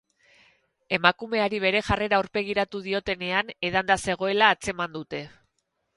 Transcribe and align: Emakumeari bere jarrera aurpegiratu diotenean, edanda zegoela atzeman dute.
Emakumeari 0.97 1.59
bere 1.65 1.83
jarrera 1.89 2.19
aurpegiratu 2.21 2.81
diotenean, 2.87 3.55
edanda 3.71 3.99
zegoela 4.07 4.49
atzeman 4.57 4.97
dute. 5.01 5.25